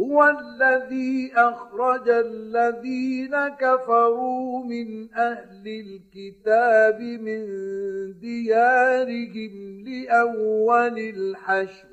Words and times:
هو 0.00 0.24
الذي 0.24 1.32
أخرج 1.36 2.08
الذين 2.08 3.48
كفروا 3.48 4.64
من 4.64 5.14
أهل 5.14 5.64
الكتاب 5.66 7.00
من 7.00 7.42
ديارهم 8.18 9.84
لأول 9.86 10.98
الحشر. 10.98 11.88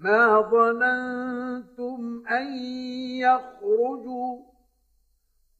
ما 0.00 0.40
ظننتم 0.40 2.22
أن 2.30 2.58
يخرجوا 3.18 4.53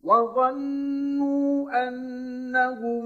وظنوا 0.04 1.88
أنهم 1.88 3.04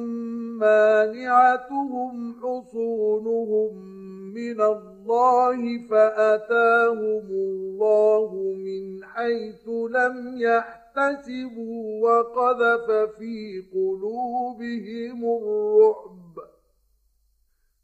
مانعتهم 0.58 2.34
حصونهم 2.42 3.98
من 4.34 4.60
الله 4.60 5.88
فأتاهم 5.90 7.26
الله 7.30 8.54
من 8.56 9.04
حيث 9.04 9.68
لم 9.68 10.34
يحتسبوا 10.38 12.02
وقذف 12.02 12.90
في 13.18 13.64
قلوبهم 13.72 15.24
الرعب. 15.24 16.17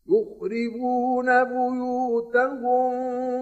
يخربون 0.08 1.44
بيوتهم 1.44 2.92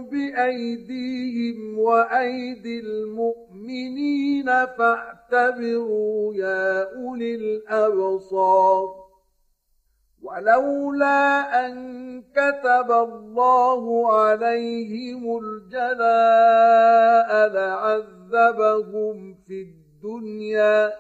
بأيديهم 0.09 1.79
وأيدي 1.79 2.81
المؤمنين 2.81 4.47
فاعتبروا 4.47 6.35
يا 6.35 6.95
أولي 6.97 7.35
الأبصار. 7.35 9.03
ولولا 10.23 11.67
أن 11.67 12.23
كتب 12.23 12.93
الله 12.93 14.13
عليهم 14.13 15.39
الجلاء 15.39 17.31
لعذبهم 17.49 19.35
في 19.47 19.63
الدنيا. 19.63 20.93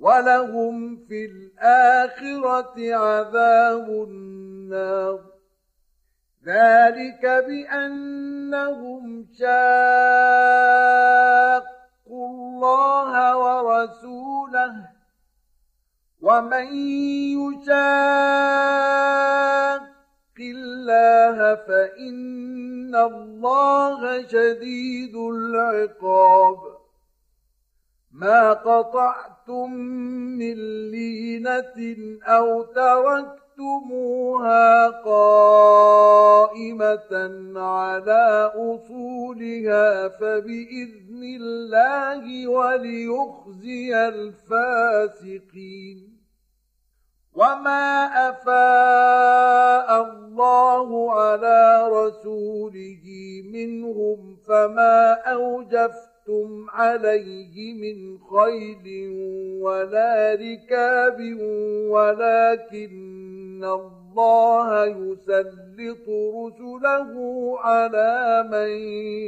ولهم 0.00 0.96
في 1.08 1.24
الآخرة 1.24 2.94
عذاب 2.94 3.88
النار. 3.88 5.20
ذلك 6.46 7.26
بأنهم 7.48 9.26
شاقوا 9.38 9.48
الله 12.28 13.36
ورسوله. 13.38 14.74
ومن 16.22 16.74
يشاق 17.38 17.76
الله 20.40 21.54
فإن 21.54 22.96
الله 22.96 24.26
شديد 24.26 25.16
العقاب. 25.16 26.75
ما 28.16 28.52
قطعتم 28.52 29.72
من 30.38 30.56
لينة 30.90 31.96
أو 32.24 32.62
تركتموها 32.62 33.36
قائمة 35.04 37.12
على 37.56 38.52
أصولها 38.54 40.08
فبإذن 40.08 41.22
الله 41.40 42.48
وليخزي 42.48 44.08
الفاسقين. 44.08 46.16
وما 47.34 48.06
أفاء 48.30 50.02
الله 50.02 51.12
على 51.12 51.88
رسوله 51.88 53.04
منهم 53.52 54.36
فما 54.48 55.16
اوجفتم 56.28 56.66
عليه 56.70 57.74
من 57.74 58.18
خيل 58.18 59.10
ولا 59.62 60.34
ركاب 60.34 61.18
ولكن 61.90 63.64
الله 63.64 64.86
يسلط 64.86 66.08
رسله 66.08 67.10
على 67.60 68.44
من 68.50 68.70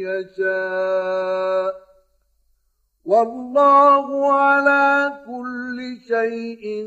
يشاء 0.06 1.75
والله 3.04 4.32
على 4.32 5.12
كل 5.26 5.97
شيء 6.09 6.86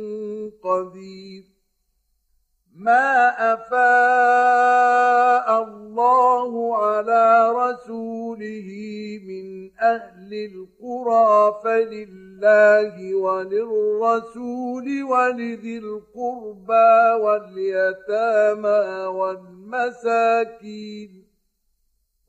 قدير 0.63 1.50
ما 2.81 3.29
افاء 3.53 5.47
الله 5.63 6.77
على 6.77 7.51
رسوله 7.51 8.69
من 9.27 9.71
أهل 9.79 10.33
القرى 10.33 11.61
فلله 11.63 13.15
وللرسول 13.15 15.03
ولذي 15.03 15.77
القربى 15.77 16.91
واليتامى 17.23 19.05
والمساكين 19.17 21.11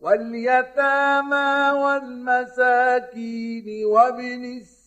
واليتامى 0.00 1.70
والمساكين 1.82 3.66
وابن 3.86 4.44
السبيل 4.44 4.81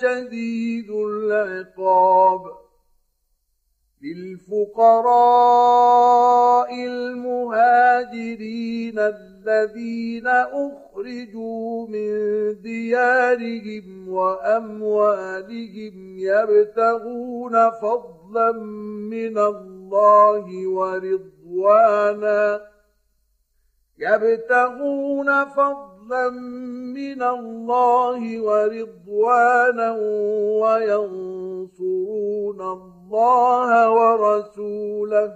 شديد 0.00 0.90
العقاب 0.90 2.40
للفقراء 4.02 5.08
المهاجرين 6.86 8.18
الذين 8.98 10.26
أخرجوا 10.26 11.86
من 11.88 12.10
ديارهم 12.62 14.08
وأموالهم 14.08 15.94
يبتغون 16.18 17.70
فضلا 17.70 18.52
من 19.10 19.38
الله 19.38 20.68
ورضوانا 20.68 22.60
يبتغون 23.98 25.44
فضلا 25.44 25.97
من 26.08 27.22
الله 27.22 28.40
ورضوانا 28.40 29.96
وينصرون 30.62 32.60
الله 32.60 33.90
ورسوله. 33.90 35.34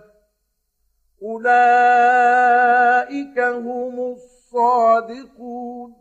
أولئك 1.22 3.38
هم 3.38 4.12
الصادقون. 4.12 5.94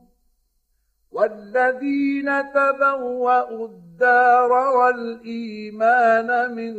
والذين 1.11 2.53
تبوأوا 2.53 3.67
الدار 3.67 4.51
والإيمان 4.51 6.55
من 6.55 6.75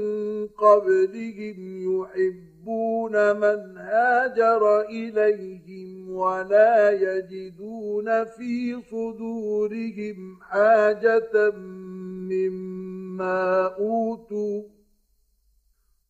قبلهم 0.47 1.83
يحبون 1.83 2.51
يحبون 2.62 3.37
من 3.37 3.79
هاجر 3.79 4.81
إليهم 4.81 6.17
ولا 6.17 6.91
يجدون 6.91 8.25
في 8.25 8.82
صدورهم 8.91 10.38
حاجة 10.43 11.50
مما 12.31 13.67
أوتوا 13.79 14.62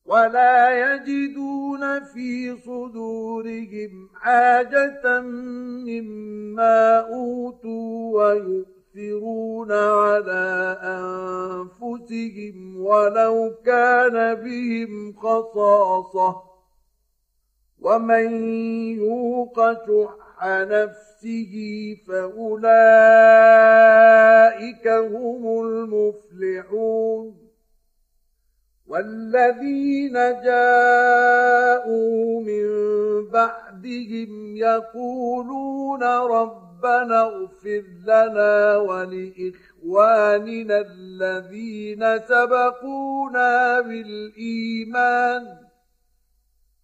ولا 0.04 0.94
يجدون 0.94 2.04
في 2.04 2.56
صدورهم 2.56 4.08
حاجة 4.14 5.20
مما 5.86 6.98
أوتوا 6.98 8.22
ويؤثرون 8.96 9.72
على 9.72 10.78
أنفسهم 10.82 12.84
ولو 12.84 13.54
كان 13.66 14.34
بهم 14.34 15.16
خصاصة. 15.16 16.42
ومن 17.80 18.30
يوق 18.96 19.72
شح 19.72 20.44
نفسه 20.44 21.52
فأولئك 22.08 22.68
هم 24.88 25.66
المفلحون. 25.66 27.36
والذين 28.86 30.12
جاءوا 30.44 32.40
من 32.40 32.66
بعدهم 33.30 34.56
يقولون 34.56 36.02
ربنا 36.84 37.22
اغفر 37.22 37.82
لنا 38.06 38.76
ولإخواننا 38.76 40.80
الذين 40.80 42.18
سبقونا 42.18 43.80
بالإيمان. 43.80 45.56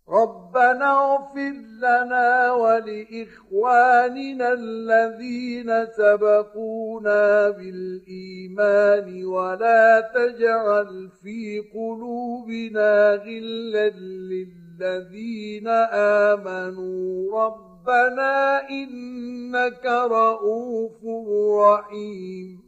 ربنا 0.09 1.15
اغفر 1.15 1.55
لنا 1.79 2.53
ولإخواننا 2.53 4.53
الذين 4.53 5.87
سبقونا 5.87 7.51
بالإيمان 7.51 9.25
ولا 9.25 10.11
تجعل 10.15 11.09
في 11.23 11.63
قلوبنا 11.75 13.15
غلا 13.15 13.89
للذين 14.81 15.69
آمنوا 16.29 17.47
ربنا 17.47 18.69
إنك 18.71 19.87
رؤوف 19.87 21.05
رحيم. 21.61 22.68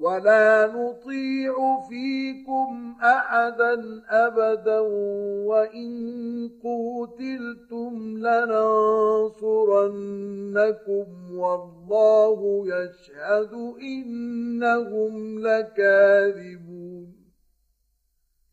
ولا 0.00 0.66
نطيع 0.66 1.80
فيكم 1.88 2.94
احدا 3.02 4.02
ابدا 4.08 4.78
وان 5.48 6.50
قوتلتم 6.62 8.18
لننصرنكم 8.18 9.78
والله 11.38 12.64
يشهد 12.66 13.52
انهم 13.80 15.38
لكاذبون 15.38 17.17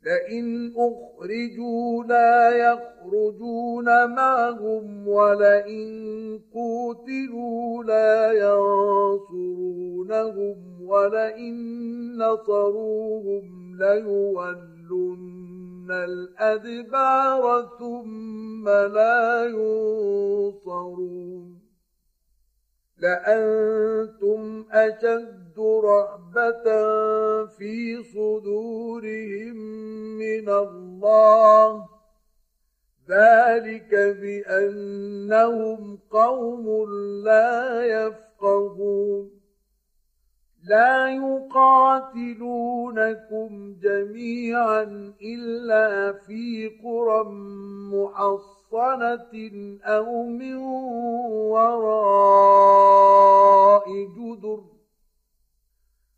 لئن 0.05 0.73
أخرجوا 0.77 2.03
لا 2.03 2.49
يخرجون 2.49 3.85
معهم 4.15 5.07
ولئن 5.07 6.39
قوتلوا 6.53 7.83
لا 7.83 8.31
ينصرونهم 8.31 9.77
ولئن 10.81 11.55
نصروهم 12.17 13.75
ليولن 13.79 14.75
الأدبار 15.91 17.69
ثم 17.79 18.69
لا 18.69 19.45
ينصرون. 19.45 20.85
لأنتم 22.97 24.65
أشد 24.71 25.44
رهبة 25.59 26.65
في 27.45 28.03
صدورهم 28.03 29.55
من 30.17 30.49
الله. 30.49 31.85
ذلك 33.09 33.91
بأنهم 34.21 35.99
قوم 36.11 36.89
لا 37.25 37.85
يفقهون. 37.85 39.31
لا 40.67 41.07
يقاتلونكم 41.07 42.15
جميعا 43.81 45.13
إلا 45.21 46.13
في 46.13 46.71
قرى 46.83 47.23
محصنة 47.93 49.51
أو 49.83 50.23
من 50.23 50.55
وراء 51.53 52.45
جدر. 54.17 54.74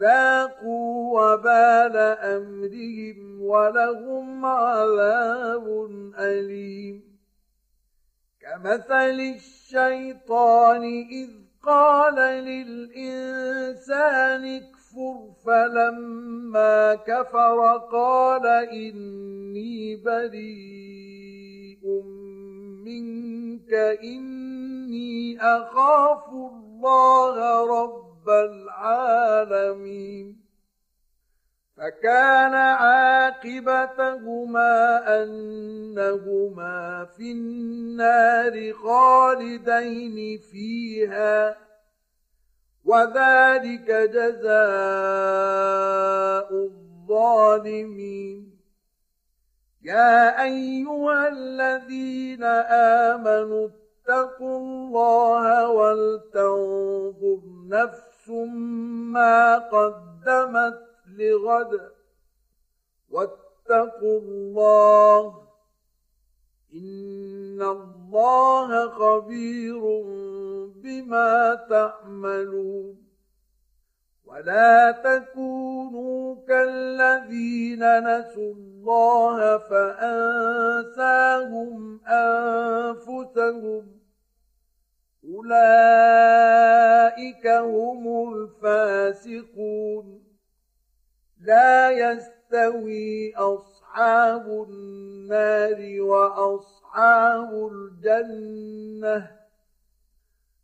ذاقوا 0.00 1.20
وبال 1.20 1.96
أمرهم 2.36 3.42
ولهم 3.42 4.46
عذاب 4.46 5.90
أليم. 6.18 7.02
كمثل 8.40 9.20
الشيطان 9.36 10.82
إذ 11.10 11.30
قال 11.62 12.14
للإنسان 12.44 13.66
يكفر 14.44 14.76
فلما 15.46 16.94
كفر 16.94 17.76
قال 17.92 18.46
إني 18.46 19.96
بريء 19.96 21.84
منك 22.84 23.72
إني 24.04 25.40
أخاف 25.40 26.28
الله 26.32 27.66
رب 27.66 28.15
العالمين. 28.30 30.46
فكان 31.76 32.54
عاقبتهما 32.54 33.54
أنهما 35.22 37.04
في 37.04 37.32
النار 37.32 38.72
خالدين 38.72 40.38
فيها 40.38 41.56
وذلك 42.84 43.90
جزاء 43.90 44.52
الظالمين. 46.52 48.56
يا 49.82 50.42
أيها 50.42 51.28
الذين 51.28 52.44
آمنوا 53.14 53.68
اتقوا 53.68 54.58
الله 54.58 55.68
ولتنظر 55.68 57.40
نفس 57.68 58.15
ما 59.12 59.58
قدمت 59.58 60.82
لغد. 61.18 61.80
واتقوا 63.10 64.20
الله 64.20 65.48
إن 66.74 67.62
الله 67.62 68.88
خبير 68.88 69.80
بما 70.82 71.54
تعملون. 71.54 73.06
ولا 74.24 74.90
تكونوا 74.90 76.36
كالذين 76.48 77.98
نسوا 77.98 78.54
الله 78.54 79.58
فأنساهم 79.58 81.00
أنفسهم. 82.06 83.95
أولئك 85.34 86.66
هم 87.46 88.32
الفاسقون. 88.34 90.22
لا 91.40 91.90
يستوي 91.90 93.34
أصحاب 93.34 94.66
النار 94.68 96.00
وأصحاب 96.00 97.70
الجنة. 97.72 99.30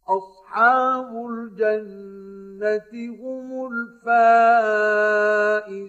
أصحاب 0.08 1.26
الجنة 1.30 2.92
هم 3.20 3.72
الفائزون. 5.62 5.82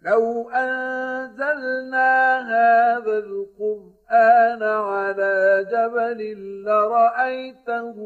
لو 0.00 0.50
أنزلنا 0.50 2.38
هذا 2.38 3.18
القرآن 3.18 3.93
القرآن 4.14 4.62
على 4.62 5.66
جبل 5.70 6.20
لرأيته 6.64 7.96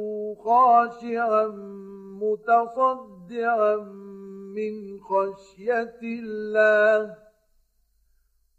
خاشعا 0.44 1.46
متصدعا 2.22 3.76
من 4.56 5.00
خشية 5.00 6.00
الله 6.02 7.14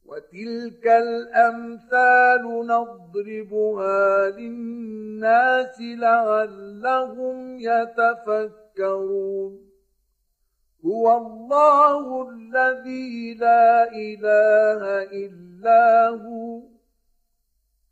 وتلك 0.06 0.88
الأمثال 0.88 2.44
نضربها 2.68 4.30
للناس 4.30 5.82
لعلهم 5.82 7.60
يتفكرون 7.60 9.30
هو 10.86 11.18
الله 11.18 12.30
الذي 12.30 13.34
لا 13.34 13.92
إله 13.92 15.04
إلا 15.04 16.08
هو 16.08 16.49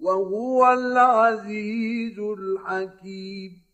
وهو 0.00 0.72
العزيز 0.72 2.18
الحكيم. 2.18 3.65